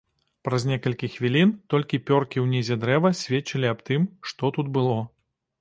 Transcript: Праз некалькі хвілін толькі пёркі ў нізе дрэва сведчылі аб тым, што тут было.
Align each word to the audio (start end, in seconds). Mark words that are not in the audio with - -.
Праз 0.47 0.63
некалькі 0.69 1.09
хвілін 1.15 1.51
толькі 1.75 2.01
пёркі 2.07 2.37
ў 2.45 2.47
нізе 2.55 2.79
дрэва 2.87 3.13
сведчылі 3.23 3.73
аб 3.73 3.87
тым, 3.91 4.09
што 4.31 4.55
тут 4.57 4.77
было. 4.81 4.99